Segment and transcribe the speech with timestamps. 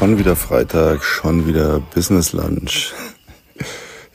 [0.00, 2.94] Schon wieder Freitag, schon wieder Business Lunch.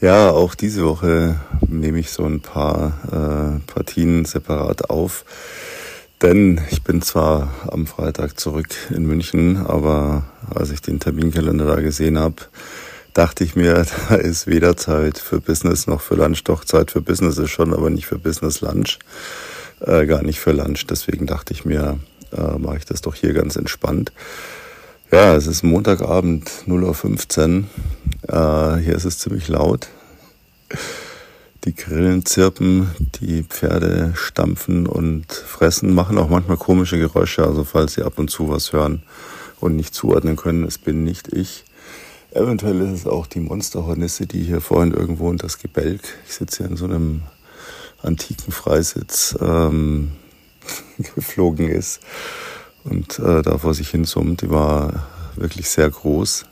[0.01, 5.25] Ja, auch diese Woche nehme ich so ein paar äh, Partien separat auf.
[6.23, 11.75] Denn ich bin zwar am Freitag zurück in München, aber als ich den Terminkalender da
[11.75, 12.37] gesehen habe,
[13.13, 16.43] dachte ich mir, da ist weder Zeit für Business noch für Lunch.
[16.45, 18.97] Doch Zeit für Business ist schon, aber nicht für Business Lunch.
[19.81, 20.87] Äh, gar nicht für Lunch.
[20.87, 21.99] Deswegen dachte ich mir,
[22.35, 24.11] äh, mache ich das doch hier ganz entspannt.
[25.11, 27.65] Ja, es ist Montagabend 0.15
[28.27, 28.77] Uhr.
[28.77, 29.87] Äh, hier ist es ziemlich laut.
[31.63, 32.89] Die Grillen zirpen,
[33.21, 37.45] die Pferde stampfen und fressen, machen auch manchmal komische Geräusche.
[37.45, 39.03] Also falls Sie ab und zu was hören
[39.59, 41.65] und nicht zuordnen können, es bin nicht ich.
[42.31, 46.63] Eventuell ist es auch die Monsterhornisse, die hier vorhin irgendwo in das Gebälk, ich sitze
[46.63, 47.21] hier in so einem
[48.01, 50.13] antiken Freisitz, ähm,
[50.97, 52.01] geflogen ist
[52.85, 54.41] und äh, da vor sich hin summt.
[54.41, 56.45] Die war wirklich sehr groß.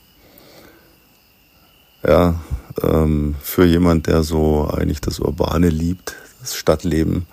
[2.06, 2.34] Ja,
[2.82, 7.26] ähm, für jemand, der so eigentlich das Urbane liebt, das Stadtleben.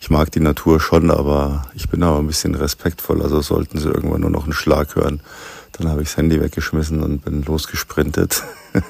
[0.00, 3.22] Ich mag die Natur schon, aber ich bin aber ein bisschen respektvoll.
[3.22, 5.20] Also sollten sie irgendwann nur noch einen Schlag hören,
[5.72, 8.42] dann habe ich das Handy weggeschmissen und bin losgesprintet.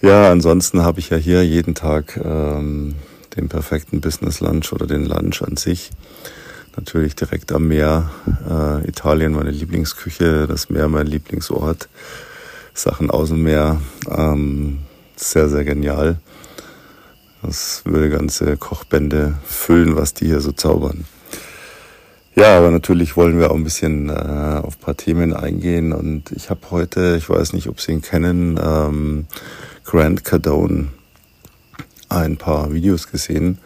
[0.00, 2.94] ja, ansonsten habe ich ja hier jeden Tag ähm,
[3.36, 5.90] den perfekten Business Lunch oder den Lunch an sich.
[6.76, 8.10] Natürlich direkt am Meer.
[8.48, 11.88] Äh, Italien meine Lieblingsküche, das Meer mein Lieblingsort.
[12.74, 13.80] Sachen aus dem Meer.
[14.08, 14.78] Ähm,
[15.16, 16.18] sehr, sehr genial.
[17.42, 21.04] Das würde ganze Kochbände füllen, was die hier so zaubern.
[22.36, 24.12] Ja, aber natürlich wollen wir auch ein bisschen äh,
[24.62, 25.92] auf ein paar Themen eingehen.
[25.92, 29.26] Und ich habe heute, ich weiß nicht, ob Sie ihn kennen, ähm,
[29.84, 30.88] Grant Cardone
[32.08, 33.58] ein paar Videos gesehen.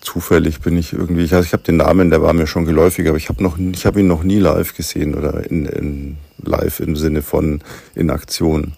[0.00, 3.08] Zufällig bin ich irgendwie, ich, also ich habe den Namen, der war mir schon geläufig,
[3.08, 7.22] aber ich habe noch, ihn noch nie live gesehen oder in, in live im Sinne
[7.22, 7.60] von
[7.94, 8.74] in Aktion.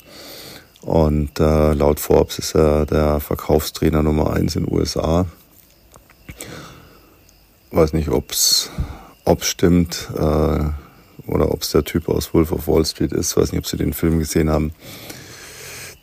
[0.81, 5.27] Und äh, laut Forbes ist er der Verkaufstrainer Nummer eins in den USA.
[7.71, 8.71] Weiß nicht, ob's
[9.25, 10.65] ob's stimmt äh,
[11.27, 13.37] oder ob's der Typ aus Wolf of Wall Street ist.
[13.37, 14.73] Weiß nicht, ob Sie den Film gesehen haben.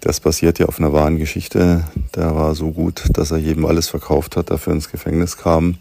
[0.01, 1.83] Das basiert ja auf einer wahren Geschichte.
[2.15, 5.77] Der war so gut, dass er jedem alles verkauft hat, dafür ins Gefängnis kam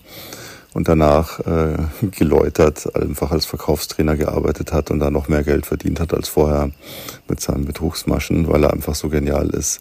[0.73, 1.77] und danach äh,
[2.11, 6.71] geläutert, einfach als Verkaufstrainer gearbeitet hat und da noch mehr Geld verdient hat als vorher
[7.29, 9.81] mit seinen Betrugsmaschen, weil er einfach so genial ist.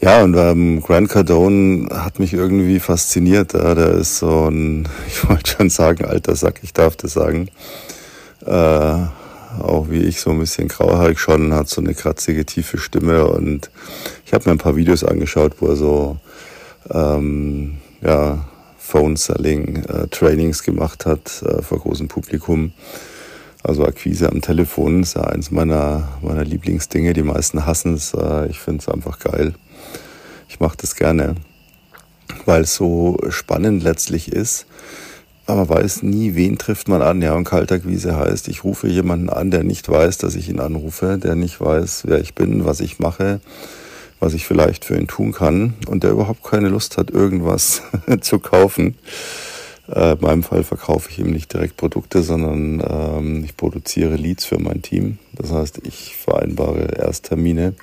[0.00, 3.52] Ja, und ähm, Grant Cardone hat mich irgendwie fasziniert.
[3.52, 3.76] Ja.
[3.76, 7.48] Der ist so ein, ich wollte schon sagen, alter Sack, ich darf das sagen.
[8.44, 8.96] Äh,
[9.60, 13.70] auch wie ich so ein bisschen grauhaarig schon, hat so eine kratzige, tiefe Stimme und
[14.24, 16.16] ich habe mir ein paar Videos angeschaut, wo er so
[16.90, 18.46] ähm, ja,
[18.78, 22.72] Phone-Selling, äh, Trainings gemacht hat äh, vor großem Publikum.
[23.62, 27.12] Also Akquise am Telefon ist ja eins meiner, meiner Lieblingsdinge.
[27.12, 28.12] Die meisten hassen es.
[28.12, 29.54] Äh, ich finde es einfach geil.
[30.48, 31.36] Ich mache das gerne,
[32.44, 34.66] weil es so spannend letztlich ist
[35.54, 37.22] man weiß nie, wen trifft man an.
[37.22, 41.18] Ja, und Kaltakquise heißt, ich rufe jemanden an, der nicht weiß, dass ich ihn anrufe,
[41.18, 43.40] der nicht weiß, wer ich bin, was ich mache,
[44.20, 47.82] was ich vielleicht für ihn tun kann und der überhaupt keine Lust hat, irgendwas
[48.20, 48.96] zu kaufen.
[49.88, 54.44] Äh, in meinem Fall verkaufe ich ihm nicht direkt Produkte, sondern ähm, ich produziere Leads
[54.44, 55.18] für mein Team.
[55.32, 57.74] Das heißt, ich vereinbare Ersttermine.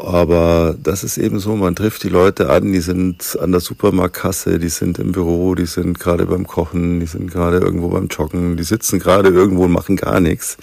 [0.00, 4.58] Aber das ist eben so, man trifft die Leute an, die sind an der Supermarktkasse,
[4.58, 8.56] die sind im Büro, die sind gerade beim Kochen, die sind gerade irgendwo beim Joggen,
[8.56, 10.56] die sitzen gerade irgendwo und machen gar nichts.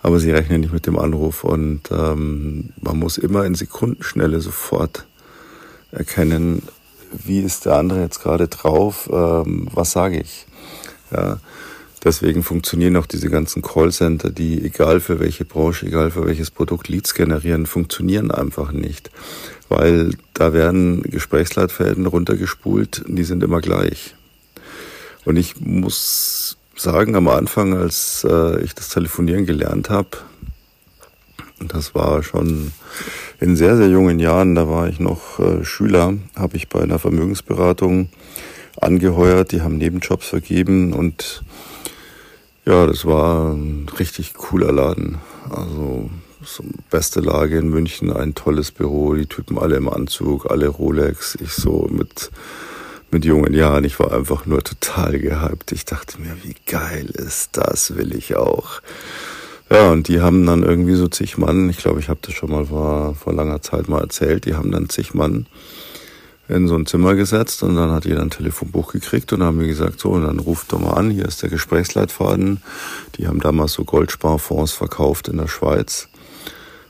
[0.00, 5.06] Aber sie rechnen nicht mit dem Anruf und ähm, man muss immer in Sekundenschnelle sofort
[5.90, 6.62] erkennen,
[7.10, 10.46] wie ist der andere jetzt gerade drauf, ähm, was sage ich.
[11.10, 11.38] Ja,
[12.08, 16.88] Deswegen funktionieren auch diese ganzen Callcenter, die egal für welche Branche, egal für welches Produkt
[16.88, 19.10] Leads generieren, funktionieren einfach nicht.
[19.68, 24.14] Weil da werden Gesprächsleitfäden runtergespult, die sind immer gleich.
[25.26, 30.08] Und ich muss sagen, am Anfang, als äh, ich das Telefonieren gelernt habe,
[31.60, 32.72] das war schon
[33.38, 36.98] in sehr, sehr jungen Jahren, da war ich noch äh, Schüler, habe ich bei einer
[36.98, 38.08] Vermögensberatung
[38.80, 41.42] angeheuert, die haben Nebenjobs vergeben und
[42.68, 45.18] ja, das war ein richtig cooler Laden.
[45.48, 46.10] Also
[46.44, 51.38] so beste Lage in München, ein tolles Büro, die Typen alle im Anzug, alle Rolex.
[51.40, 52.30] Ich so mit,
[53.10, 55.72] mit jungen Jahren, ich war einfach nur total gehypt.
[55.72, 58.82] Ich dachte mir, wie geil ist das, will ich auch.
[59.70, 62.50] Ja, und die haben dann irgendwie so zig Mann, ich glaube, ich habe das schon
[62.50, 65.46] mal vor, vor langer Zeit mal erzählt, die haben dann zig Mann
[66.48, 69.66] in so ein Zimmer gesetzt und dann hat jeder ein Telefonbuch gekriegt und haben wir
[69.66, 72.62] gesagt, so, und dann ruft doch mal an, hier ist der Gesprächsleitfaden.
[73.16, 76.08] Die haben damals so Goldsparfonds verkauft in der Schweiz.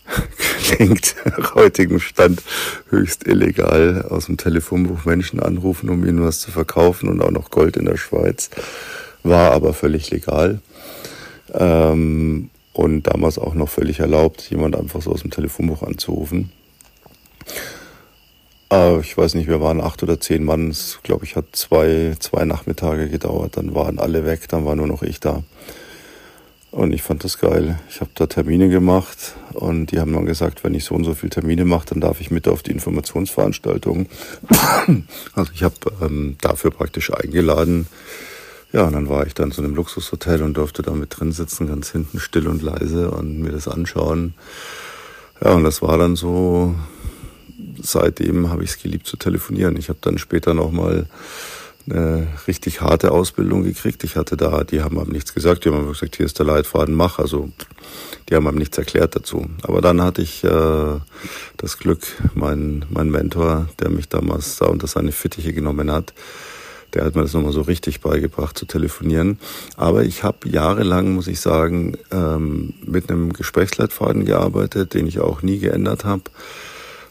[0.62, 2.42] Klingt nach heutigem Stand
[2.88, 7.50] höchst illegal, aus dem Telefonbuch Menschen anrufen, um ihnen was zu verkaufen und auch noch
[7.50, 8.50] Gold in der Schweiz.
[9.24, 10.60] War aber völlig legal.
[11.52, 16.52] Ähm, und damals auch noch völlig erlaubt, jemand einfach so aus dem Telefonbuch anzurufen.
[18.70, 20.70] Äh, ich weiß nicht, wir waren acht oder zehn Mann.
[20.70, 23.56] Es, glaube ich, hat zwei, zwei Nachmittage gedauert.
[23.56, 25.42] Dann waren alle weg, dann war nur noch ich da.
[26.70, 27.78] Und ich fand das geil.
[27.88, 31.14] Ich habe da Termine gemacht und die haben dann gesagt, wenn ich so und so
[31.14, 34.06] viele Termine mache, dann darf ich mit auf die Informationsveranstaltung.
[35.34, 37.86] Also ich habe ähm, dafür praktisch eingeladen.
[38.72, 41.68] Ja, und dann war ich dann zu einem Luxushotel und durfte da mit drin sitzen,
[41.68, 44.34] ganz hinten still und leise und mir das anschauen.
[45.42, 46.74] Ja, und das war dann so
[47.82, 49.76] seitdem habe ich es geliebt zu telefonieren.
[49.76, 51.06] Ich habe dann später nochmal
[51.90, 54.04] eine richtig harte Ausbildung gekriegt.
[54.04, 56.94] Ich hatte da, die haben einem nichts gesagt, die haben gesagt, hier ist der Leitfaden,
[56.94, 57.18] mach.
[57.18, 57.50] Also
[58.28, 59.46] die haben einem nichts erklärt dazu.
[59.62, 61.00] Aber dann hatte ich äh,
[61.56, 62.02] das Glück,
[62.34, 66.12] mein, mein Mentor, der mich damals da unter seine Fittiche genommen hat,
[66.94, 69.38] der hat mir das nochmal so richtig beigebracht zu telefonieren.
[69.76, 75.42] Aber ich habe jahrelang, muss ich sagen, ähm, mit einem Gesprächsleitfaden gearbeitet, den ich auch
[75.42, 76.22] nie geändert habe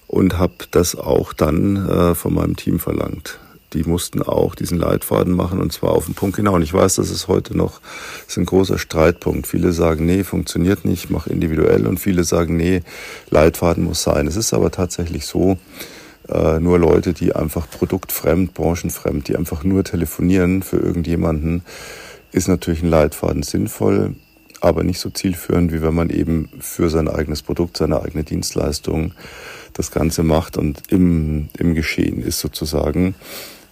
[0.08, 3.40] und habe das auch dann äh, von meinem Team verlangt.
[3.74, 6.56] Die mussten auch diesen Leitfaden machen und zwar auf den Punkt genau.
[6.56, 7.82] Und ich weiß, das ist heute noch
[8.26, 9.46] ist ein großer Streitpunkt.
[9.46, 12.82] Viele sagen, nee, funktioniert nicht, mach individuell und viele sagen, nee,
[13.30, 14.26] Leitfaden muss sein.
[14.26, 15.58] Es ist aber tatsächlich so,
[16.30, 21.64] äh, nur Leute, die einfach produktfremd, branchenfremd, die einfach nur telefonieren für irgendjemanden,
[22.32, 24.16] ist natürlich ein Leitfaden sinnvoll,
[24.62, 29.14] aber nicht so zielführend, wie wenn man eben für sein eigenes Produkt, seine eigene Dienstleistung
[29.74, 33.16] das Ganze macht und im, im Geschehen ist sozusagen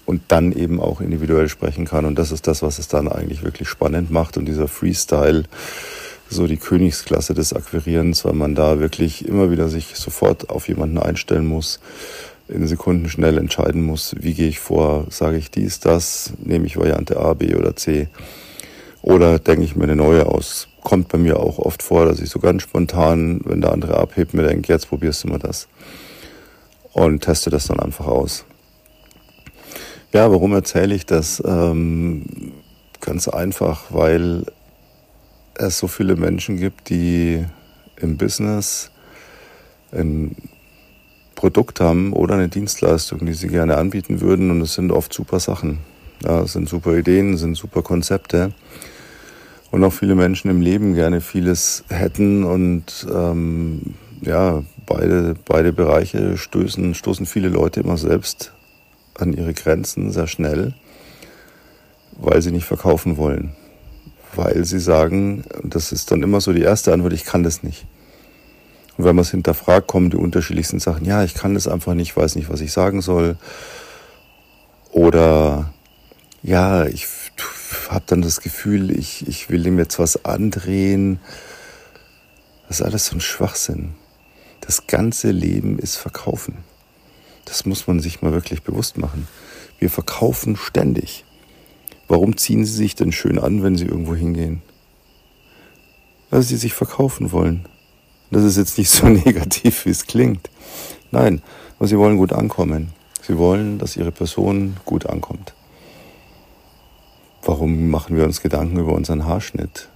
[0.05, 2.05] und dann eben auch individuell sprechen kann.
[2.05, 4.37] Und das ist das, was es dann eigentlich wirklich spannend macht.
[4.37, 5.43] Und dieser Freestyle,
[6.29, 10.99] so die Königsklasse des Akquirierens, weil man da wirklich immer wieder sich sofort auf jemanden
[10.99, 11.79] einstellen muss,
[12.47, 16.77] in Sekunden schnell entscheiden muss, wie gehe ich vor, sage ich dies, das, nehme ich
[16.77, 18.07] Variante A, B oder C
[19.05, 20.67] oder denke ich mir eine neue aus.
[20.81, 24.33] Kommt bei mir auch oft vor, dass ich so ganz spontan, wenn der andere abhebt,
[24.33, 25.67] mir denke, jetzt probierst du mal das
[26.91, 28.45] und teste das dann einfach aus.
[30.11, 31.41] Ja, warum erzähle ich das?
[31.45, 32.53] Ähm,
[32.99, 34.45] ganz einfach, weil
[35.53, 37.45] es so viele Menschen gibt, die
[37.97, 38.89] im Business
[39.91, 40.35] ein
[41.35, 45.39] Produkt haben oder eine Dienstleistung, die sie gerne anbieten würden und es sind oft super
[45.39, 45.77] Sachen.
[46.23, 48.51] Ja, es sind super Ideen, es sind super Konzepte
[49.75, 56.37] und auch viele Menschen im Leben gerne vieles hätten und ähm, ja, beide, beide Bereiche
[56.37, 58.53] stößen, stoßen viele Leute immer selbst
[59.15, 60.73] an ihre Grenzen sehr schnell,
[62.17, 63.51] weil sie nicht verkaufen wollen.
[64.33, 67.85] Weil sie sagen, das ist dann immer so die erste Antwort, ich kann das nicht.
[68.97, 71.03] Und wenn man es hinterfragt, kommen die unterschiedlichsten Sachen.
[71.03, 73.35] Ja, ich kann das einfach nicht, weiß nicht, was ich sagen soll.
[74.93, 75.73] Oder
[76.43, 77.24] ja, ich
[77.89, 81.19] habe dann das Gefühl, ich, ich will ihm jetzt was andrehen.
[82.67, 83.93] Das ist alles so ein Schwachsinn.
[84.61, 86.57] Das ganze Leben ist Verkaufen.
[87.45, 89.27] Das muss man sich mal wirklich bewusst machen.
[89.79, 91.23] Wir verkaufen ständig.
[92.07, 94.61] Warum ziehen Sie sich denn schön an, wenn Sie irgendwo hingehen?
[96.29, 97.67] Weil Sie sich verkaufen wollen.
[98.31, 100.49] Das ist jetzt nicht so negativ, wie es klingt.
[101.11, 101.41] Nein,
[101.77, 102.93] aber Sie wollen gut ankommen.
[103.21, 105.53] Sie wollen, dass Ihre Person gut ankommt.
[107.45, 109.87] Warum machen wir uns Gedanken über unseren Haarschnitt?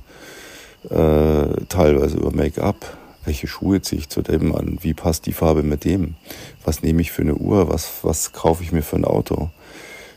[0.83, 5.63] Äh, teilweise über Make-up, welche Schuhe ziehe ich zu dem an, wie passt die Farbe
[5.63, 6.15] mit dem,
[6.63, 9.49] was nehme ich für eine Uhr, was, was kaufe ich mir für ein Auto.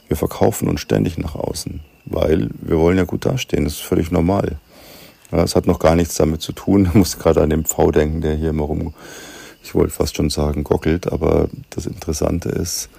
[0.08, 4.10] Wir verkaufen uns ständig nach außen, weil wir wollen ja gut dastehen, das ist völlig
[4.10, 4.58] normal.
[5.32, 8.20] Ja, hat noch gar nichts damit zu tun, ich muss gerade an den Pfau denken,
[8.20, 8.92] der hier immer rum,
[9.64, 12.90] ich wollte fast schon sagen, gockelt, aber das Interessante ist,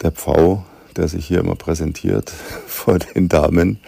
[0.00, 0.64] der Pfau,
[0.96, 2.30] der sich hier immer präsentiert
[2.66, 3.80] vor den Damen,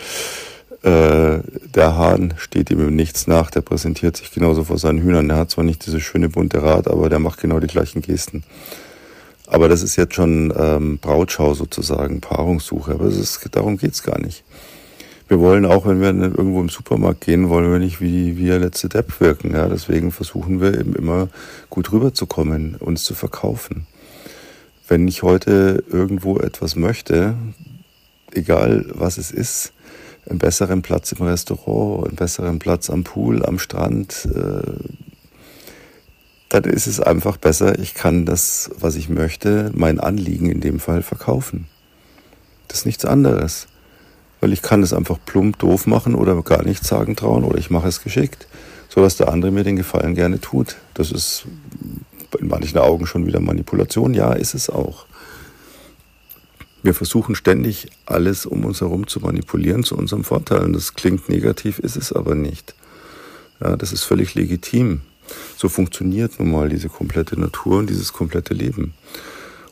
[0.83, 1.39] äh,
[1.75, 5.29] der Hahn steht ihm im Nichts nach, der präsentiert sich genauso vor seinen Hühnern.
[5.29, 8.43] Der hat zwar nicht diese schöne bunte Rad, aber der macht genau die gleichen Gesten.
[9.47, 12.95] Aber das ist jetzt schon ähm, Brautschau sozusagen, Paarungssuche.
[12.95, 14.45] Aber ist, darum geht's gar nicht.
[15.29, 18.59] Wir wollen auch, wenn wir irgendwo im Supermarkt gehen, wollen wir nicht wie, wie der
[18.59, 19.55] letzte Depp wirken.
[19.55, 19.69] Ja?
[19.69, 21.29] Deswegen versuchen wir eben immer
[21.71, 23.87] gut rüberzukommen, uns zu verkaufen.
[24.93, 27.35] Wenn ich heute irgendwo etwas möchte,
[28.31, 29.73] egal was es ist,
[30.29, 34.71] einen besseren Platz im Restaurant, einen besseren Platz am Pool, am Strand, äh,
[36.51, 40.79] dann ist es einfach besser, ich kann das, was ich möchte, mein Anliegen in dem
[40.79, 41.69] Fall verkaufen.
[42.69, 43.69] Das ist nichts anderes.
[44.43, 47.71] Weil ich kann es einfach plump doof machen oder gar nichts sagen trauen oder ich
[47.71, 48.47] mache es geschickt,
[48.91, 50.77] sodass der andere mir den Gefallen gerne tut.
[50.93, 51.47] Das ist
[52.35, 54.15] in manchen Augen schon wieder Manipulation.
[54.15, 55.07] Ja, ist es auch.
[56.83, 60.65] Wir versuchen ständig alles um uns herum zu manipulieren zu unserem Vorteil.
[60.65, 62.75] Und das klingt negativ, ist es aber nicht.
[63.61, 65.03] Ja, das ist völlig legitim.
[65.57, 68.95] So funktioniert nun mal diese komplette Natur und dieses komplette Leben.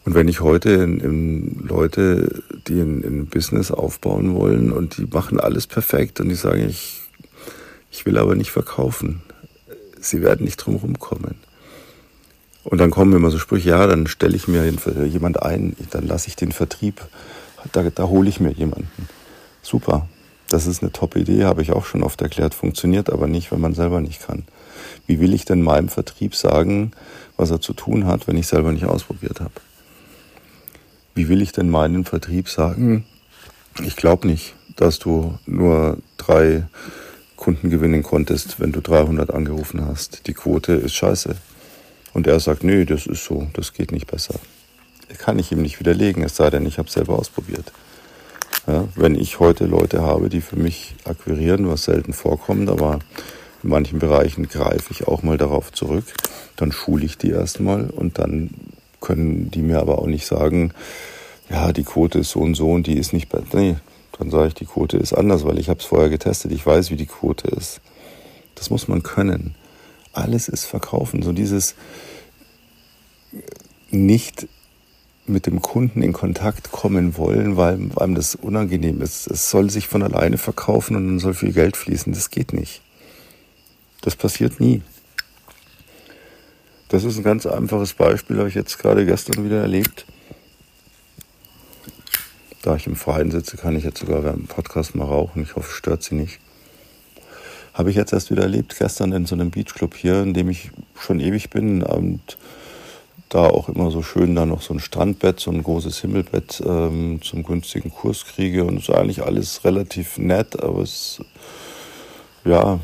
[0.05, 5.07] Und wenn ich heute in, in Leute, die ein, ein Business aufbauen wollen und die
[5.07, 7.01] machen alles perfekt und die sagen, ich,
[7.91, 9.21] ich will aber nicht verkaufen,
[10.01, 11.35] sie werden nicht drum rumkommen.
[12.65, 14.67] Und dann kommen immer so Sprüche, ja, dann stelle ich mir
[15.07, 17.01] jemand ein, dann lasse ich den Vertrieb,
[17.73, 19.09] da, da hole ich mir jemanden.
[19.63, 20.09] Super,
[20.49, 23.75] das ist eine Top-Idee, habe ich auch schon oft erklärt, funktioniert aber nicht, wenn man
[23.75, 24.45] selber nicht kann.
[25.07, 26.93] Wie will ich denn meinem Vertrieb sagen,
[27.37, 29.53] was er zu tun hat, wenn ich selber nicht ausprobiert habe?
[31.15, 33.05] Wie will ich denn meinem Vertrieb sagen,
[33.83, 36.67] ich glaube nicht, dass du nur drei
[37.37, 40.27] Kunden gewinnen konntest, wenn du 300 angerufen hast.
[40.27, 41.37] Die Quote ist scheiße.
[42.13, 44.35] Und er sagt, nö, das ist so, das geht nicht besser.
[45.19, 47.73] Kann ich ihm nicht widerlegen, es sei denn, ich habe es selber ausprobiert.
[48.67, 52.99] Ja, wenn ich heute Leute habe, die für mich akquirieren, was selten vorkommt, aber
[53.63, 56.05] in manchen Bereichen greife ich auch mal darauf zurück,
[56.57, 58.51] dann schule ich die erstmal und dann
[59.01, 60.73] können die mir aber auch nicht sagen,
[61.49, 63.47] ja, die Quote ist so und so und die ist nicht besser.
[63.55, 63.77] Nee,
[64.19, 66.91] dann sage ich, die Quote ist anders, weil ich habe es vorher getestet, ich weiß,
[66.91, 67.81] wie die Quote ist.
[68.55, 69.55] Das muss man können.
[70.13, 71.23] Alles ist verkaufen.
[71.23, 71.75] So dieses
[73.91, 74.49] nicht
[75.27, 79.27] mit dem Kunden in Kontakt kommen wollen, weil einem das unangenehm ist.
[79.29, 82.13] Es soll sich von alleine verkaufen und dann soll viel Geld fließen.
[82.13, 82.83] Das geht nicht.
[84.03, 84.83] Das passiert nie.
[86.89, 90.07] Das ist ein ganz einfaches Beispiel, habe ich jetzt gerade gestern wieder erlebt.
[92.63, 95.43] Da ich im Verein sitze, kann ich jetzt sogar dem Podcast mal rauchen.
[95.43, 96.41] Ich hoffe, es stört Sie nicht.
[97.73, 100.71] Habe ich jetzt erst wieder erlebt, gestern in so einem Beachclub hier, in dem ich
[100.99, 102.37] schon ewig bin und
[103.29, 107.21] da auch immer so schön da noch so ein Strandbett, so ein großes Himmelbett ähm,
[107.23, 108.65] zum günstigen Kurs kriege.
[108.65, 111.21] Und es ist eigentlich alles relativ nett, aber es,
[112.45, 112.81] ja,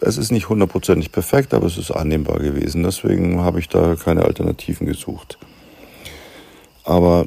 [0.00, 2.82] es ist nicht hundertprozentig perfekt, aber es ist annehmbar gewesen.
[2.82, 5.38] Deswegen habe ich da keine Alternativen gesucht.
[6.82, 7.26] Aber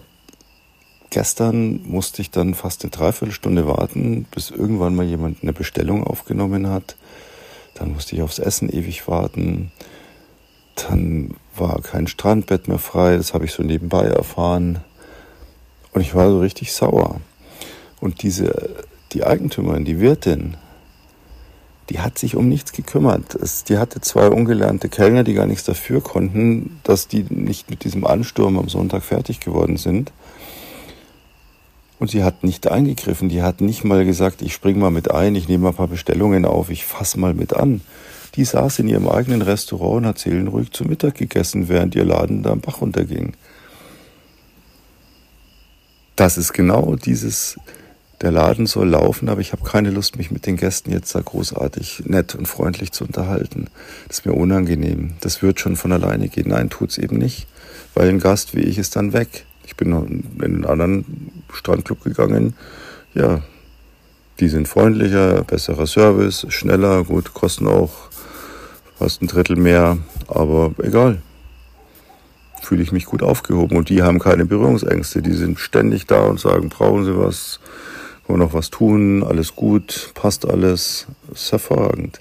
[1.10, 6.70] gestern musste ich dann fast eine Dreiviertelstunde warten, bis irgendwann mal jemand eine Bestellung aufgenommen
[6.70, 6.96] hat.
[7.76, 9.72] Dann musste ich aufs Essen ewig warten.
[10.76, 14.80] Dann war kein Strandbett mehr frei, das habe ich so nebenbei erfahren.
[15.94, 17.20] Und ich war so richtig sauer.
[18.00, 20.58] Und diese, die Eigentümerin, die Wirtin,
[21.90, 23.34] die hat sich um nichts gekümmert.
[23.36, 27.84] Es, die hatte zwei ungelernte Kellner, die gar nichts dafür konnten, dass die nicht mit
[27.84, 30.12] diesem Ansturm am Sonntag fertig geworden sind.
[32.00, 35.36] Und sie hat nicht eingegriffen, die hat nicht mal gesagt, ich spring mal mit ein,
[35.36, 37.82] ich nehme mal ein paar Bestellungen auf, ich fass mal mit an.
[38.36, 42.44] Die saß in ihrem eigenen Restaurant und hat seelenruhig zu Mittag gegessen, während ihr Laden
[42.44, 43.34] da am Bach runterging.
[46.16, 47.60] Das ist genau dieses,
[48.22, 51.22] der Laden soll laufen, aber ich habe keine Lust, mich mit den Gästen jetzt da
[51.22, 53.68] großartig nett und freundlich zu unterhalten.
[54.08, 55.14] Das ist mir unangenehm.
[55.22, 56.50] Das wird schon von alleine gehen.
[56.50, 57.48] Nein, tut's eben nicht,
[57.96, 59.46] weil ein Gast wie ich ist dann weg.
[59.66, 61.27] Ich bin in anderen
[61.58, 62.56] Strandclub gegangen.
[63.14, 63.42] Ja,
[64.40, 67.92] die sind freundlicher, besserer Service, schneller, gut, kosten auch
[68.98, 69.98] fast ein Drittel mehr,
[70.28, 71.22] aber egal.
[72.62, 75.22] Fühle ich mich gut aufgehoben und die haben keine Berührungsängste.
[75.22, 77.60] Die sind ständig da und sagen, brauchen Sie was,
[78.28, 82.20] wollen noch was tun, alles gut, passt alles, ist hervorragend.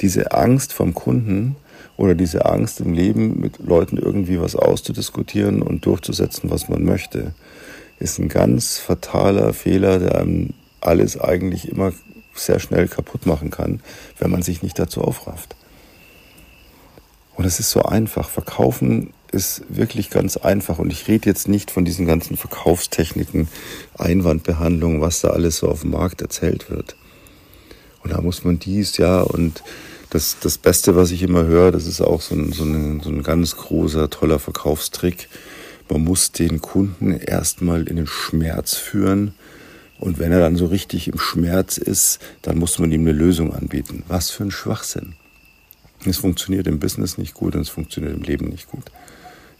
[0.00, 1.56] Diese Angst vom Kunden
[1.96, 7.34] oder diese Angst im Leben mit Leuten irgendwie was auszudiskutieren und durchzusetzen, was man möchte,
[8.00, 11.92] ist ein ganz fataler Fehler, der einem alles eigentlich immer
[12.34, 13.80] sehr schnell kaputt machen kann,
[14.18, 15.54] wenn man sich nicht dazu aufrafft.
[17.36, 18.28] Und es ist so einfach.
[18.28, 20.78] Verkaufen ist wirklich ganz einfach.
[20.78, 23.48] Und ich rede jetzt nicht von diesen ganzen Verkaufstechniken,
[23.96, 26.96] Einwandbehandlung, was da alles so auf dem Markt erzählt wird.
[28.02, 29.62] Und da muss man dies, ja, und
[30.10, 33.10] das, das Beste, was ich immer höre, das ist auch so ein, so, ein, so
[33.10, 35.28] ein ganz großer, toller Verkaufstrick.
[35.90, 39.34] Man muss den Kunden erstmal in den Schmerz führen.
[39.98, 43.52] Und wenn er dann so richtig im Schmerz ist, dann muss man ihm eine Lösung
[43.52, 44.04] anbieten.
[44.06, 45.14] Was für ein Schwachsinn.
[46.06, 48.84] Es funktioniert im Business nicht gut und es funktioniert im Leben nicht gut.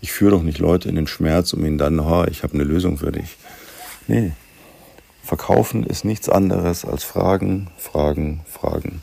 [0.00, 2.64] Ich führe doch nicht Leute in den Schmerz, um ihnen dann, ha, ich habe eine
[2.64, 3.36] Lösung für dich.
[4.06, 4.32] Nee.
[5.22, 9.02] Verkaufen ist nichts anderes als Fragen, Fragen, Fragen.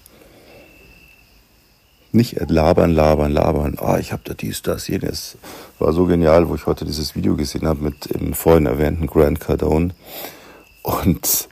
[2.11, 3.77] Nicht labern, labern, labern.
[3.79, 5.37] Ah, ich habe da dies, das, jenes.
[5.79, 9.39] War so genial, wo ich heute dieses Video gesehen habe mit dem vorhin erwähnten Grant
[9.39, 9.89] Cardone.
[10.83, 11.49] Und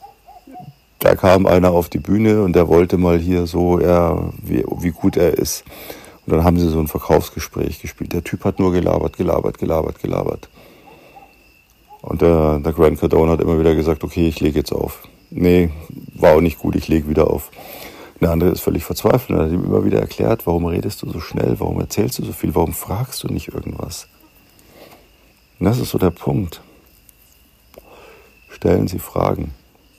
[1.00, 4.92] da kam einer auf die Bühne und der wollte mal hier so, er, wie, wie
[4.92, 5.66] gut er ist.
[6.26, 8.14] Und dann haben sie so ein Verkaufsgespräch gespielt.
[8.14, 10.50] Der Typ hat nur gelabert, gelabert, gelabert, gelabert.
[12.02, 15.08] Und der, der Grant Cardone hat immer wieder gesagt, okay, ich lege jetzt auf.
[15.32, 15.70] Nee,
[16.14, 17.52] war auch nicht gut, ich lege wieder auf.
[18.22, 21.20] Der andere ist völlig verzweifelt und hat ihm immer wieder erklärt, warum redest du so
[21.20, 24.08] schnell, warum erzählst du so viel, warum fragst du nicht irgendwas.
[25.60, 26.62] Und das ist so der Punkt.
[28.50, 29.54] Stellen Sie Fragen.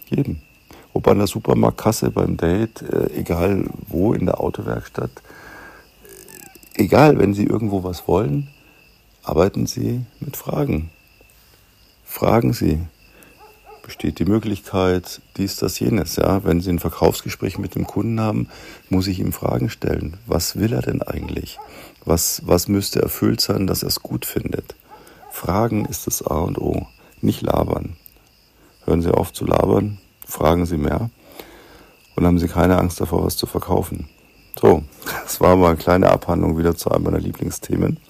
[0.09, 0.41] Jedem.
[0.93, 5.11] Ob an der Supermarktkasse, beim Date, äh, egal wo, in der Autowerkstatt.
[6.75, 8.49] Egal, wenn Sie irgendwo was wollen,
[9.23, 10.91] arbeiten Sie mit Fragen.
[12.05, 12.81] Fragen Sie
[13.87, 16.17] besteht die Möglichkeit, dies, das, jenes.
[16.17, 18.49] Ja, wenn Sie ein Verkaufsgespräch mit dem Kunden haben,
[18.91, 20.17] muss ich ihm Fragen stellen.
[20.27, 21.59] Was will er denn eigentlich?
[22.05, 24.75] Was, was müsste erfüllt sein, dass er es gut findet?
[25.31, 26.89] Fragen ist das A und O.
[27.21, 27.97] Nicht labern.
[28.85, 31.11] Hören Sie auf zu labern, fragen Sie mehr
[32.17, 34.09] und haben Sie keine Angst davor, was zu verkaufen.
[34.61, 34.83] So,
[35.23, 38.01] das war mal eine kleine Abhandlung wieder zu einem meiner Lieblingsthemen.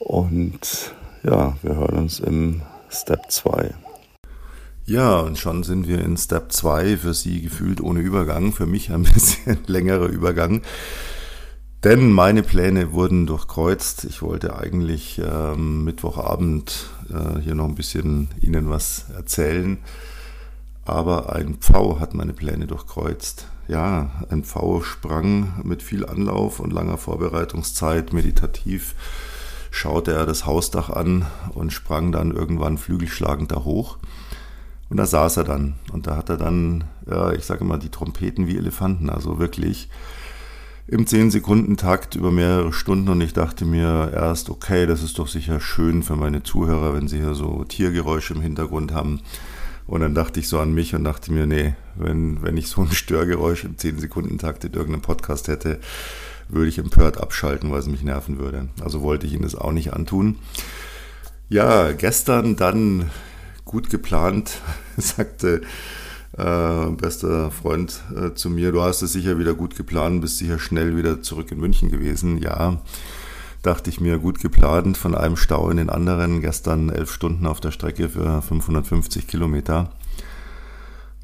[0.00, 3.74] Und ja, wir hören uns im Step 2.
[4.88, 8.92] Ja, und schon sind wir in Step 2, für Sie gefühlt ohne Übergang, für mich
[8.92, 10.62] ein bisschen längerer Übergang.
[11.82, 14.04] Denn meine Pläne wurden durchkreuzt.
[14.04, 19.78] Ich wollte eigentlich ähm, Mittwochabend äh, hier noch ein bisschen Ihnen was erzählen.
[20.84, 23.48] Aber ein Pfau hat meine Pläne durchkreuzt.
[23.66, 28.94] Ja, ein Pfau sprang mit viel Anlauf und langer Vorbereitungszeit meditativ,
[29.72, 33.98] schaute er das Hausdach an und sprang dann irgendwann flügelschlagend da hoch.
[34.88, 35.74] Und da saß er dann.
[35.92, 39.88] Und da hat er dann, ja, ich sage immer, die Trompeten wie Elefanten, also wirklich
[40.88, 43.08] im 10-Sekunden-Takt über mehrere Stunden.
[43.08, 47.08] Und ich dachte mir erst, okay, das ist doch sicher schön für meine Zuhörer, wenn
[47.08, 49.20] sie hier so Tiergeräusche im Hintergrund haben.
[49.86, 52.82] Und dann dachte ich so an mich und dachte mir, nee, wenn, wenn ich so
[52.82, 55.80] ein Störgeräusch im 10-Sekunden-Takt in irgendeinem Podcast hätte,
[56.48, 58.68] würde ich empört abschalten, weil es mich nerven würde.
[58.80, 60.36] Also wollte ich Ihnen das auch nicht antun.
[61.48, 63.10] Ja, gestern dann
[63.66, 64.62] gut geplant,
[64.96, 65.60] sagte
[66.38, 70.58] äh, bester Freund äh, zu mir, du hast es sicher wieder gut geplant, bist sicher
[70.58, 72.38] schnell wieder zurück in München gewesen.
[72.38, 72.80] Ja,
[73.62, 76.40] dachte ich mir, gut geplant, von einem Stau in den anderen.
[76.40, 79.90] Gestern elf Stunden auf der Strecke für 550 Kilometer.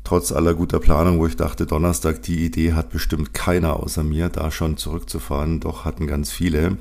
[0.05, 4.29] Trotz aller guter Planung, wo ich dachte, Donnerstag, die Idee hat bestimmt keiner außer mir,
[4.29, 5.61] da schon zurückzufahren.
[5.61, 6.79] Doch hatten ganz viele.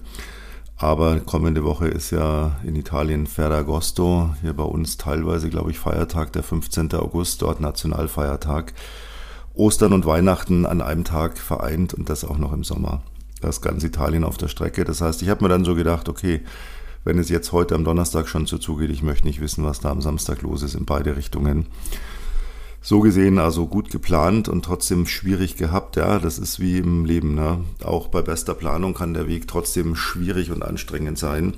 [0.82, 6.34] Aber kommende Woche ist ja in Italien Ferragosto, hier bei uns teilweise, glaube ich, Feiertag,
[6.34, 6.92] der 15.
[6.94, 8.74] August, dort Nationalfeiertag.
[9.54, 13.04] Ostern und Weihnachten an einem Tag vereint und das auch noch im Sommer.
[13.42, 14.84] Das ganz Italien auf der Strecke.
[14.84, 16.42] Das heißt, ich habe mir dann so gedacht, okay,
[17.04, 19.92] wenn es jetzt heute am Donnerstag schon so zugeht, ich möchte nicht wissen, was da
[19.92, 21.68] am Samstag los ist in beide Richtungen
[22.82, 25.96] so gesehen also gut geplant und trotzdem schwierig gehabt.
[25.96, 27.36] Ja, das ist wie im Leben.
[27.36, 27.64] Ne?
[27.84, 31.54] Auch bei bester Planung kann der Weg trotzdem schwierig und anstrengend sein.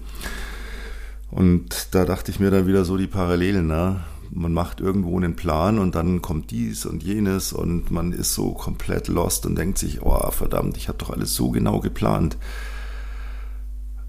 [1.31, 3.67] Und da dachte ich mir dann wieder so die Parallelen.
[3.67, 4.01] Ne?
[4.31, 8.51] Man macht irgendwo einen Plan und dann kommt dies und jenes und man ist so
[8.51, 12.37] komplett lost und denkt sich, oh verdammt, ich habe doch alles so genau geplant.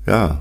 [0.04, 0.40] Ja,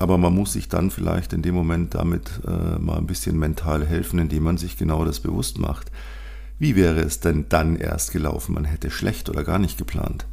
[0.00, 3.86] aber man muss sich dann vielleicht in dem Moment damit äh, mal ein bisschen mental
[3.86, 5.92] helfen, indem man sich genau das bewusst macht.
[6.58, 8.54] Wie wäre es denn dann erst gelaufen?
[8.54, 10.24] Man hätte schlecht oder gar nicht geplant.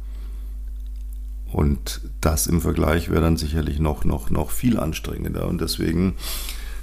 [1.52, 5.46] Und das im Vergleich wäre dann sicherlich noch, noch, noch viel anstrengender.
[5.46, 6.14] Und deswegen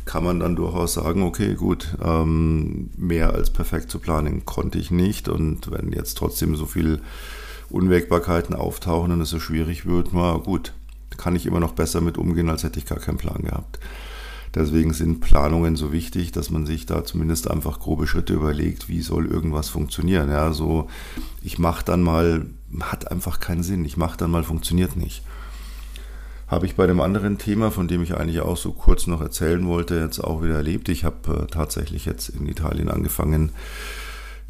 [0.05, 4.91] kann man dann durchaus sagen, okay, gut, ähm, mehr als perfekt zu planen konnte ich
[4.91, 5.27] nicht.
[5.27, 7.01] Und wenn jetzt trotzdem so viel
[7.71, 10.73] Unwägbarkeiten auftauchen und es so schwierig wird, na gut,
[11.17, 13.79] kann ich immer noch besser mit umgehen, als hätte ich gar keinen Plan gehabt.
[14.55, 19.01] Deswegen sind Planungen so wichtig, dass man sich da zumindest einfach grobe Schritte überlegt, wie
[19.01, 20.29] soll irgendwas funktionieren.
[20.29, 20.87] Ja, so
[21.41, 22.45] ich mache dann mal,
[22.79, 23.83] hat einfach keinen Sinn.
[23.83, 25.23] Ich mache dann mal, funktioniert nicht.
[26.47, 29.65] Habe ich bei dem anderen Thema, von dem ich eigentlich auch so kurz noch erzählen
[29.67, 30.87] wollte, jetzt auch wieder erlebt.
[30.87, 33.51] Ich habe äh, tatsächlich jetzt in Italien angefangen,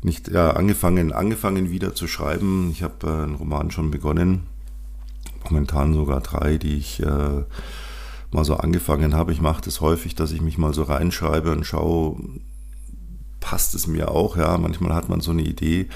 [0.04, 2.70] nicht ja, angefangen, angefangen wieder zu schreiben.
[2.72, 4.44] Ich habe äh, einen Roman schon begonnen
[5.52, 7.44] momentan sogar drei, die ich äh,
[8.32, 9.32] mal so angefangen habe.
[9.32, 12.18] Ich mache das häufig, dass ich mich mal so reinschreibe und schaue,
[13.40, 14.38] passt es mir auch.
[14.38, 15.88] Ja, manchmal hat man so eine Idee.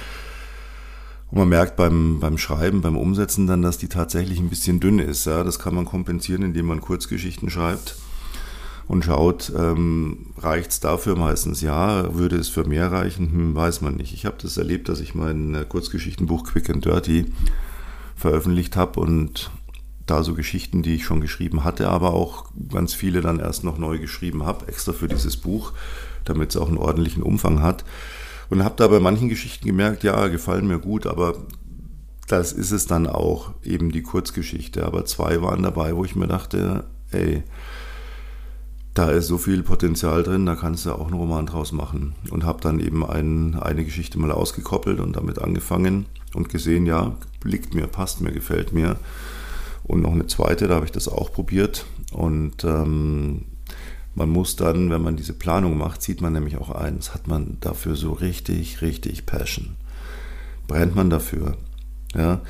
[1.31, 4.99] Und man merkt beim, beim Schreiben, beim Umsetzen dann, dass die tatsächlich ein bisschen dünn
[4.99, 5.25] ist.
[5.25, 7.95] Ja, das kann man kompensieren, indem man Kurzgeschichten schreibt
[8.89, 13.81] und schaut, ähm, reicht es dafür meistens ja, würde es für mehr reichen, hm, weiß
[13.81, 14.13] man nicht.
[14.13, 17.25] Ich habe das erlebt, dass ich mein Kurzgeschichtenbuch Quick and Dirty
[18.19, 19.49] veröffentlicht habe und
[20.05, 23.77] da so Geschichten, die ich schon geschrieben hatte, aber auch ganz viele dann erst noch
[23.77, 25.73] neu geschrieben habe, extra für dieses Buch,
[26.25, 27.85] damit es auch einen ordentlichen Umfang hat.
[28.49, 31.35] Und habe da bei manchen Geschichten gemerkt, ja, gefallen mir gut, aber
[32.27, 34.85] das ist es dann auch, eben die Kurzgeschichte.
[34.85, 37.43] Aber zwei waren dabei, wo ich mir dachte, ey,
[38.95, 42.15] da ist so viel Potenzial drin, da kannst du auch einen Roman draus machen.
[42.31, 47.15] Und habe dann eben ein, eine Geschichte mal ausgekoppelt und damit angefangen und gesehen, ja,
[47.43, 48.97] liegt mir, passt mir, gefällt mir.
[49.83, 51.85] Und noch eine zweite, da habe ich das auch probiert.
[52.11, 53.45] Und ähm,
[54.15, 57.57] man muss dann, wenn man diese Planung macht, sieht man nämlich auch eins, hat man
[57.61, 59.75] dafür so richtig, richtig Passion.
[60.67, 61.57] Brennt man dafür.
[62.13, 62.41] Ja?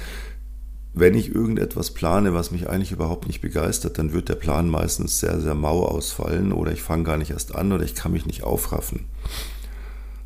[0.93, 5.19] wenn ich irgendetwas plane, was mich eigentlich überhaupt nicht begeistert, dann wird der Plan meistens
[5.19, 8.25] sehr, sehr mau ausfallen oder ich fange gar nicht erst an oder ich kann mich
[8.25, 9.05] nicht aufraffen.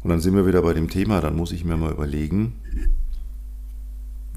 [0.04, 2.54] Und dann sind wir wieder bei dem Thema, dann muss ich mir mal überlegen,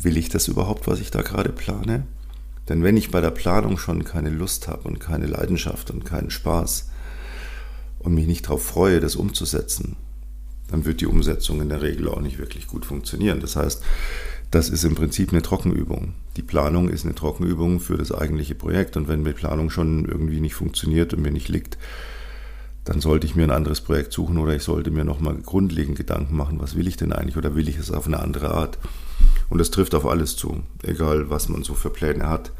[0.06, 2.06] will ich das überhaupt, was ich da gerade plane?
[2.68, 6.30] Denn wenn ich bei der Planung schon keine Lust habe und keine Leidenschaft und keinen
[6.30, 6.90] Spaß
[7.98, 9.96] und mich nicht darauf freue, das umzusetzen,
[10.70, 13.40] dann wird die Umsetzung in der Regel auch nicht wirklich gut funktionieren.
[13.40, 13.82] Das heißt,
[14.52, 16.14] das ist im Prinzip eine Trockenübung.
[16.36, 18.96] Die Planung ist eine Trockenübung für das eigentliche Projekt.
[18.96, 21.78] Und wenn die Planung schon irgendwie nicht funktioniert und mir nicht liegt,
[22.86, 26.36] dann sollte ich mir ein anderes Projekt suchen oder ich sollte mir nochmal grundlegend Gedanken
[26.36, 28.78] machen, was will ich denn eigentlich oder will ich es auf eine andere Art.
[29.48, 32.52] Und das trifft auf alles zu, egal was man so für Pläne hat.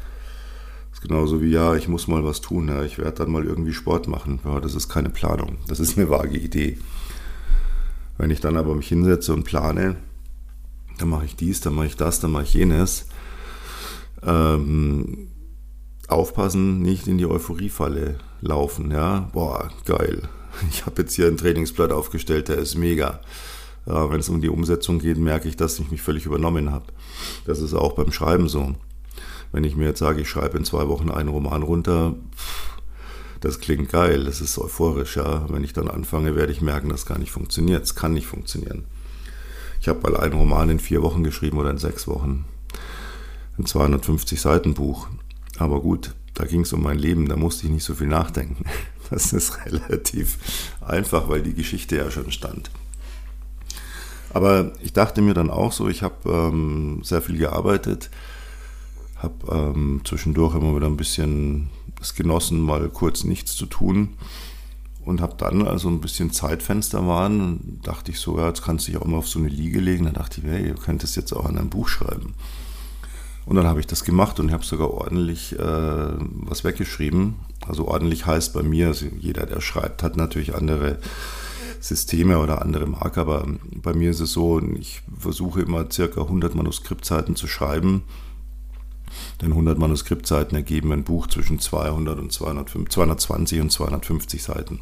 [0.89, 3.45] Das ist genauso wie, ja, ich muss mal was tun, ja, ich werde dann mal
[3.45, 4.39] irgendwie Sport machen.
[4.43, 6.77] Ja, das ist keine Planung, das ist eine vage Idee.
[8.17, 9.95] Wenn ich dann aber mich hinsetze und plane,
[10.97, 13.05] dann mache ich dies, dann mache ich das, dann mache ich jenes.
[14.23, 15.29] Ähm,
[16.09, 18.91] aufpassen, nicht in die Euphoriefalle laufen.
[18.91, 20.23] Ja, boah, geil.
[20.71, 23.19] Ich habe jetzt hier ein Trainingsblatt aufgestellt, der ist mega.
[23.85, 26.85] Ja, Wenn es um die Umsetzung geht, merke ich, dass ich mich völlig übernommen habe.
[27.45, 28.73] Das ist auch beim Schreiben so.
[29.51, 32.15] Wenn ich mir jetzt sage, ich schreibe in zwei Wochen einen Roman runter,
[33.39, 35.15] das klingt geil, das ist euphorisch.
[35.15, 35.45] Ja.
[35.49, 37.83] Wenn ich dann anfange, werde ich merken, das gar nicht funktioniert.
[37.83, 38.85] Es kann nicht funktionieren.
[39.79, 42.45] Ich habe mal einen Roman in vier Wochen geschrieben oder in sechs Wochen.
[43.57, 45.07] Ein 250 Seiten Buch.
[45.59, 48.63] Aber gut, da ging es um mein Leben, da musste ich nicht so viel nachdenken.
[49.09, 50.37] Das ist relativ
[50.81, 52.69] einfach, weil die Geschichte ja schon stand.
[54.31, 58.09] Aber ich dachte mir dann auch so, ich habe ähm, sehr viel gearbeitet,
[59.15, 61.69] habe ähm, zwischendurch immer wieder ein bisschen
[62.01, 64.17] es genossen, mal kurz nichts zu tun
[65.05, 68.91] und habe dann, also ein bisschen Zeitfenster waren, dachte ich so, ja, jetzt kannst du
[68.91, 70.03] dich auch mal auf so eine Liege legen.
[70.03, 72.33] Dann dachte ich, hey, du könntest jetzt auch an einem Buch schreiben.
[73.47, 77.35] Und dann habe ich das gemacht und habe sogar ordentlich äh, was weggeschrieben.
[77.65, 80.97] Also ordentlich heißt bei mir, also jeder, der schreibt, hat natürlich andere
[81.79, 83.47] Systeme oder andere Marker, aber
[83.81, 88.03] bei mir ist es so, ich versuche immer circa 100 Manuskriptseiten zu schreiben
[89.41, 94.81] denn 100 Manuskriptseiten ergeben ein Buch zwischen 200 und 205, 220 und 250 Seiten.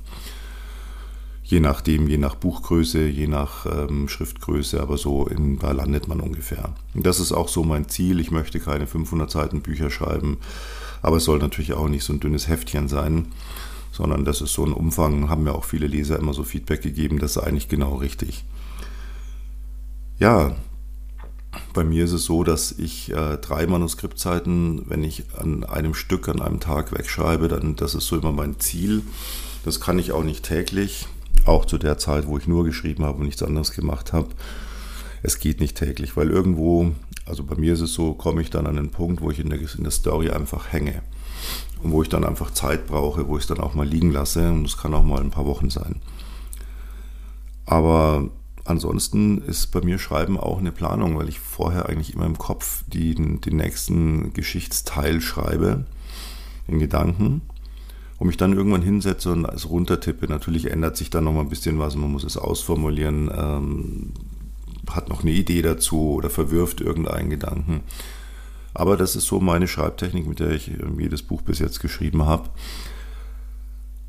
[1.47, 6.19] Je nachdem, je nach Buchgröße, je nach ähm, Schriftgröße, aber so in, da landet man
[6.19, 6.73] ungefähr.
[6.95, 8.19] Und das ist auch so mein Ziel.
[8.19, 10.39] Ich möchte keine 500 Seiten Bücher schreiben,
[11.03, 13.27] aber es soll natürlich auch nicht so ein dünnes Heftchen sein,
[13.91, 17.19] sondern das ist so ein Umfang, haben mir auch viele Leser immer so Feedback gegeben,
[17.19, 18.43] das ist eigentlich genau richtig.
[20.17, 20.55] Ja,
[21.73, 26.27] bei mir ist es so, dass ich äh, drei Manuskriptzeiten, wenn ich an einem Stück
[26.27, 29.03] an einem Tag wegschreibe, dann das ist so immer mein Ziel.
[29.63, 31.07] Das kann ich auch nicht täglich,
[31.45, 34.29] auch zu der Zeit, wo ich nur geschrieben habe und nichts anderes gemacht habe.
[35.23, 36.91] Es geht nicht täglich, weil irgendwo,
[37.25, 39.49] also bei mir ist es so, komme ich dann an einen Punkt, wo ich in
[39.49, 41.01] der, in der Story einfach hänge
[41.81, 44.51] und wo ich dann einfach Zeit brauche, wo ich es dann auch mal liegen lasse
[44.51, 46.01] und das kann auch mal ein paar Wochen sein.
[47.65, 48.29] Aber
[48.63, 52.83] ansonsten ist bei mir Schreiben auch eine Planung, weil ich vorher eigentlich immer im Kopf
[52.87, 55.85] den, den nächsten Geschichtsteil schreibe,
[56.67, 57.41] in Gedanken,
[58.17, 60.27] und mich dann irgendwann hinsetze und es runtertippe.
[60.27, 64.13] Natürlich ändert sich dann noch mal ein bisschen was, man muss es ausformulieren, ähm,
[64.89, 67.81] hat noch eine Idee dazu oder verwirft irgendeinen Gedanken.
[68.73, 72.49] Aber das ist so meine Schreibtechnik, mit der ich jedes Buch bis jetzt geschrieben habe.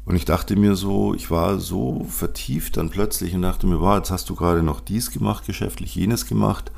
[0.05, 3.97] Und ich dachte mir so, ich war so vertieft dann plötzlich und dachte mir, wow,
[3.97, 6.71] jetzt hast du gerade noch dies gemacht, geschäftlich jenes gemacht.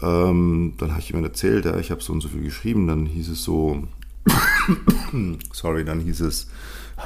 [0.00, 2.86] Ähm, dann habe ich ihm erzählt, ja, ich habe so und so viel geschrieben.
[2.86, 3.82] Dann hieß es so,
[5.52, 6.48] sorry, dann hieß es,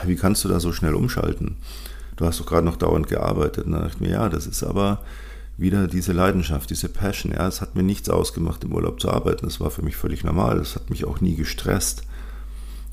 [0.05, 1.57] wie kannst du da so schnell umschalten?
[2.17, 3.67] Du hast doch gerade noch dauernd gearbeitet.
[3.67, 5.03] Und dann dachte ich mir, ja, das ist aber
[5.59, 7.33] wieder diese Leidenschaft, diese Passion.
[7.33, 9.47] Ja, es hat mir nichts ausgemacht, im Urlaub zu arbeiten.
[9.47, 10.59] Das war für mich völlig normal.
[10.59, 12.03] Das hat mich auch nie gestresst.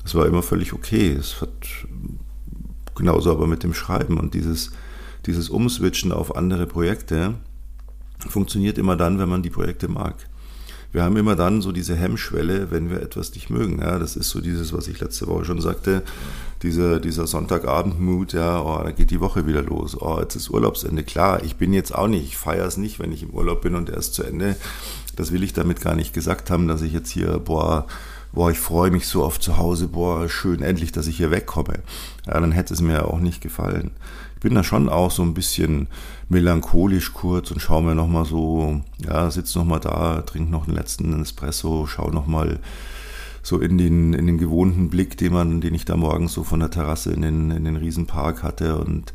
[0.02, 1.12] Das war immer völlig okay.
[1.12, 1.50] Es hat
[2.94, 4.70] genauso aber mit dem Schreiben und dieses,
[5.26, 7.34] dieses Umswitchen auf andere Projekte
[8.18, 10.28] funktioniert immer dann, wenn man die Projekte mag.
[10.94, 13.80] Wir haben immer dann so diese Hemmschwelle, wenn wir etwas nicht mögen.
[13.80, 16.04] Ja, das ist so dieses, was ich letzte Woche schon sagte,
[16.62, 20.00] dieser, dieser Sonntagabend-Mut, ja, oh, da geht die Woche wieder los.
[20.00, 21.02] Oh, jetzt ist Urlaubsende.
[21.02, 23.74] Klar, ich bin jetzt auch nicht, ich feiere es nicht, wenn ich im Urlaub bin
[23.74, 24.54] und er ist zu Ende.
[25.16, 27.88] Das will ich damit gar nicht gesagt haben, dass ich jetzt hier, boah,
[28.34, 31.80] boah, ich freue mich so auf zu Hause, boah, schön, endlich, dass ich hier wegkomme.
[32.26, 33.92] Ja, dann hätte es mir auch nicht gefallen.
[34.34, 35.86] Ich bin da schon auch so ein bisschen
[36.28, 41.20] melancholisch kurz und schaue mir nochmal so, ja, sitze nochmal da, trinke noch einen letzten
[41.22, 42.58] Espresso, schaue nochmal
[43.42, 46.60] so in den, in den gewohnten Blick, den man, den ich da morgens so von
[46.60, 49.12] der Terrasse in den, in den Riesenpark hatte und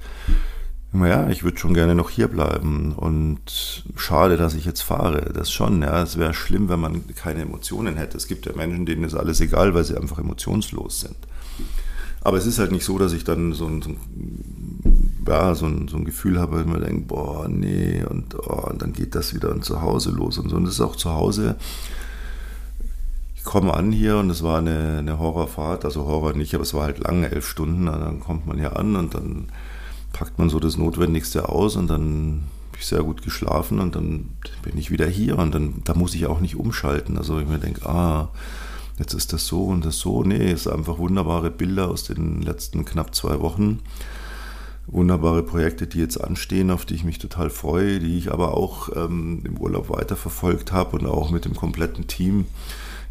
[0.92, 5.32] naja, ich würde schon gerne noch hier bleiben und schade, dass ich jetzt fahre.
[5.34, 6.02] Das schon, ja.
[6.02, 8.18] Es wäre schlimm, wenn man keine Emotionen hätte.
[8.18, 11.16] Es gibt ja Menschen, denen ist alles egal, weil sie einfach emotionslos sind.
[12.22, 13.98] Aber es ist halt nicht so, dass ich dann so ein, so ein,
[15.28, 18.82] ja, so ein, so ein Gefühl habe, wenn man denkt, boah, nee, und, oh, und
[18.82, 20.56] dann geht das wieder zu Hause los und so.
[20.56, 21.56] Und das ist auch zu Hause.
[23.36, 26.74] Ich komme an hier und es war eine, eine Horrorfahrt, also Horror nicht, aber es
[26.74, 27.88] war halt lange, elf Stunden.
[27.88, 29.48] Und dann kommt man hier an und dann
[30.14, 34.30] packt man so das Notwendigste aus und dann habe ich sehr gut geschlafen und dann
[34.64, 37.18] bin ich wieder hier und dann da muss ich auch nicht umschalten.
[37.18, 38.30] Also ich mir denke, ah,
[38.98, 40.24] jetzt ist das so und das so.
[40.24, 43.80] Nee, es sind einfach wunderbare Bilder aus den letzten knapp zwei Wochen.
[44.88, 48.90] Wunderbare Projekte, die jetzt anstehen, auf die ich mich total freue, die ich aber auch
[48.96, 52.46] ähm, im Urlaub weiterverfolgt habe und auch mit dem kompletten Team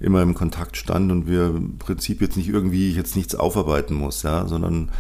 [0.00, 4.22] immer im Kontakt stand und wir im Prinzip jetzt nicht irgendwie jetzt nichts aufarbeiten muss,
[4.22, 4.90] ja, sondern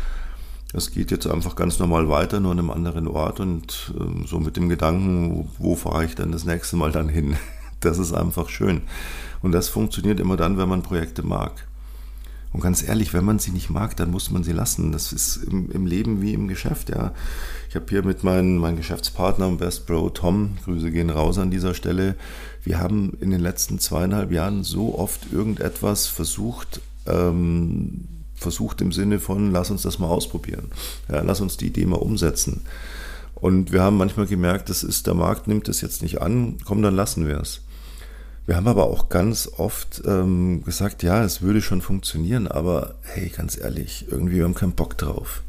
[0.72, 4.38] es geht jetzt einfach ganz normal weiter, nur an einem anderen Ort und äh, so
[4.38, 7.36] mit dem Gedanken, wo, wo fahre ich dann das nächste Mal dann hin?
[7.80, 8.82] Das ist einfach schön.
[9.40, 11.68] Und das funktioniert immer dann, wenn man Projekte mag.
[12.52, 14.90] Und ganz ehrlich, wenn man sie nicht mag, dann muss man sie lassen.
[14.90, 17.12] Das ist im, im Leben wie im Geschäft, ja.
[17.68, 21.52] Ich habe hier mit meinem mein Geschäftspartner und Best Bro Tom, Grüße gehen raus an
[21.52, 22.16] dieser Stelle,
[22.64, 29.18] wir haben in den letzten zweieinhalb Jahren so oft irgendetwas versucht, ähm, versucht im Sinne
[29.18, 30.70] von, lass uns das mal ausprobieren.
[31.10, 32.62] Ja, lass uns die Idee mal umsetzen.
[33.34, 36.82] Und wir haben manchmal gemerkt, das ist, der Markt nimmt es jetzt nicht an, komm,
[36.82, 37.62] dann lassen wir es.
[38.46, 43.28] Wir haben aber auch ganz oft ähm, gesagt, ja, es würde schon funktionieren, aber hey,
[43.28, 45.42] ganz ehrlich, irgendwie wir haben keinen Bock drauf.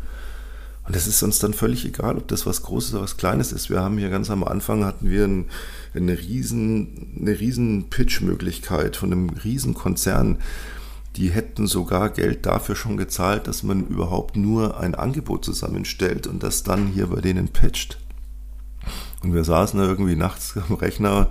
[0.86, 3.70] Und es ist uns dann völlig egal, ob das was Großes oder was Kleines ist.
[3.70, 5.46] Wir haben hier ganz am Anfang hatten wir ein,
[5.94, 10.40] eine riesen, eine riesen Pitch-Möglichkeit von einem riesen Konzern,
[11.16, 16.44] die hätten sogar Geld dafür schon gezahlt, dass man überhaupt nur ein Angebot zusammenstellt und
[16.44, 17.98] das dann hier bei denen pitcht.
[19.24, 21.30] Und wir saßen da irgendwie nachts am Rechner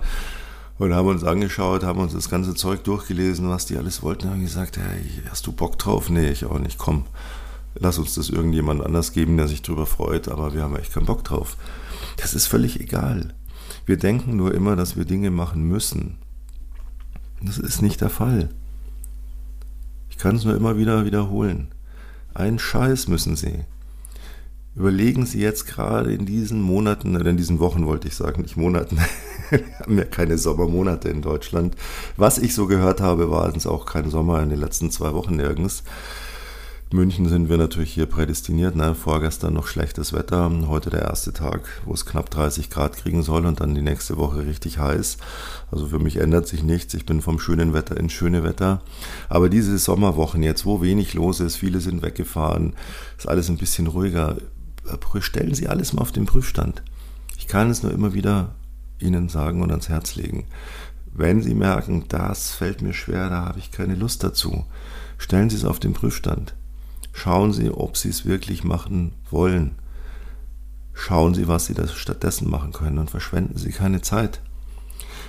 [0.77, 4.33] und haben uns angeschaut, haben uns das ganze Zeug durchgelesen, was die alles wollten, und
[4.33, 6.09] haben gesagt, hey, hast du Bock drauf?
[6.09, 7.05] Nee, ich auch nicht, komm,
[7.75, 11.05] lass uns das irgendjemand anders geben, der sich drüber freut, aber wir haben echt keinen
[11.05, 11.57] Bock drauf.
[12.17, 13.33] Das ist völlig egal.
[13.85, 16.17] Wir denken nur immer, dass wir Dinge machen müssen.
[17.41, 18.49] Das ist nicht der Fall
[20.19, 21.69] kann es nur immer wieder wiederholen.
[22.33, 23.63] Einen Scheiß müssen Sie.
[24.75, 28.55] Überlegen Sie jetzt gerade in diesen Monaten, oder in diesen Wochen wollte ich sagen, nicht
[28.55, 28.97] Monaten,
[29.49, 31.75] wir haben ja keine Sommermonate in Deutschland.
[32.17, 35.37] Was ich so gehört habe, war es auch kein Sommer in den letzten zwei Wochen
[35.37, 35.83] nirgends.
[36.91, 38.75] München sind wir natürlich hier prädestiniert.
[38.75, 38.95] Ne?
[38.95, 43.45] Vorgestern noch schlechtes Wetter, heute der erste Tag, wo es knapp 30 Grad kriegen soll
[43.45, 45.17] und dann die nächste Woche richtig heiß.
[45.69, 46.95] Also für mich ändert sich nichts.
[46.95, 48.81] Ich bin vom schönen Wetter ins schöne Wetter.
[49.27, 52.73] Aber diese Sommerwochen jetzt, wo wenig los ist, viele sind weggefahren,
[53.19, 54.37] ist alles ein bisschen ruhiger.
[55.19, 56.81] Stellen Sie alles mal auf den Prüfstand.
[57.37, 58.55] Ich kann es nur immer wieder
[58.97, 60.47] Ihnen sagen und ans Herz legen.
[61.13, 64.65] Wenn Sie merken, das fällt mir schwer, da habe ich keine Lust dazu,
[65.19, 66.55] stellen Sie es auf den Prüfstand.
[67.19, 69.75] Schauen Sie, ob Sie es wirklich machen wollen.
[70.93, 74.39] Schauen Sie, was Sie das stattdessen machen können und verschwenden Sie keine Zeit.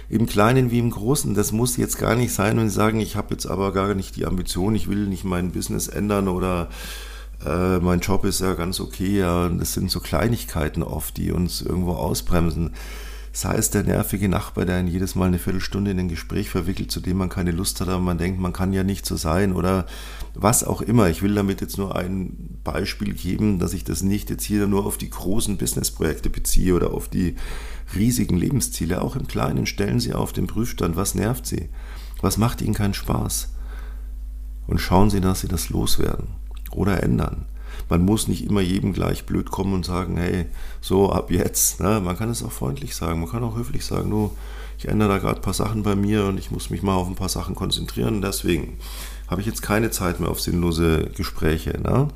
[0.09, 3.17] Im Kleinen wie im Großen, das muss jetzt gar nicht sein und Sie sagen, ich
[3.17, 6.69] habe jetzt aber gar nicht die Ambition, ich will nicht mein Business ändern oder
[7.45, 9.19] äh, mein Job ist ja ganz okay.
[9.19, 12.71] Ja, das sind so Kleinigkeiten oft, die uns irgendwo ausbremsen
[13.33, 16.91] sei es der nervige Nachbar, der ihn jedes Mal eine Viertelstunde in ein Gespräch verwickelt,
[16.91, 19.53] zu dem man keine Lust hat, aber man denkt, man kann ja nicht so sein
[19.53, 19.87] oder
[20.35, 21.09] was auch immer.
[21.09, 24.85] Ich will damit jetzt nur ein Beispiel geben, dass ich das nicht jetzt hier nur
[24.85, 27.37] auf die großen Businessprojekte beziehe oder auf die
[27.95, 29.01] riesigen Lebensziele.
[29.01, 31.69] Auch im Kleinen stellen Sie auf den Prüfstand, was nervt Sie?
[32.21, 33.55] Was macht Ihnen keinen Spaß?
[34.67, 36.29] Und schauen Sie, dass Sie das loswerden
[36.73, 37.47] oder ändern
[37.91, 40.47] man muss nicht immer jedem gleich blöd kommen und sagen, hey,
[40.81, 41.81] so ab jetzt.
[41.81, 42.01] Ne?
[42.01, 44.31] Man kann es auch freundlich sagen, man kann auch höflich sagen, nur
[44.79, 47.09] ich ändere da gerade ein paar Sachen bei mir und ich muss mich mal auf
[47.09, 48.23] ein paar Sachen konzentrieren.
[48.23, 48.79] Deswegen
[49.29, 51.79] habe ich jetzt keine Zeit mehr auf sinnlose Gespräche.
[51.81, 52.09] Ne?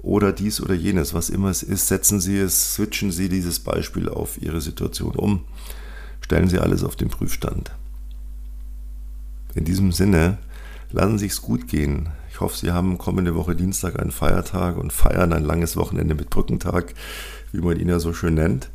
[0.00, 4.08] Oder dies oder jenes, was immer es ist, setzen Sie es, switchen Sie dieses Beispiel
[4.08, 5.44] auf Ihre Situation um.
[6.22, 7.72] Stellen Sie alles auf den Prüfstand.
[9.54, 10.38] In diesem Sinne,
[10.94, 12.08] lassen Sie es gut gehen.
[12.30, 16.30] Ich hoffe, Sie haben kommende Woche Dienstag einen Feiertag und feiern ein langes Wochenende mit
[16.30, 16.94] Brückentag,
[17.52, 18.70] wie man ihn ja so schön nennt.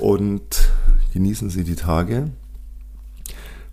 [0.00, 0.70] Und
[1.14, 2.30] genießen Sie die Tage.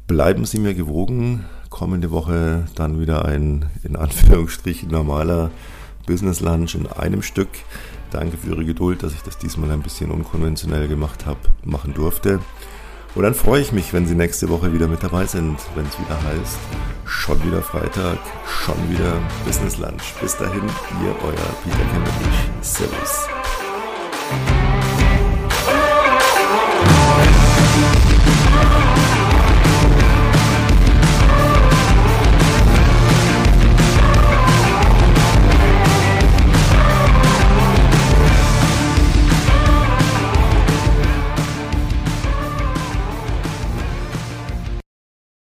[0.07, 1.45] Bleiben Sie mir gewogen.
[1.69, 5.51] Kommende Woche dann wieder ein in Anführungsstrichen normaler
[6.05, 7.49] Business Lunch in einem Stück.
[8.11, 12.39] Danke für Ihre Geduld, dass ich das diesmal ein bisschen unkonventionell gemacht habe, machen durfte.
[13.13, 15.99] Und dann freue ich mich, wenn Sie nächste Woche wieder mit dabei sind, wenn es
[15.99, 16.57] wieder heißt,
[17.05, 20.13] schon wieder Freitag, schon wieder Business Lunch.
[20.21, 20.63] Bis dahin,
[21.03, 22.49] ihr euer Peter Kemmerich.
[22.61, 23.27] Servus.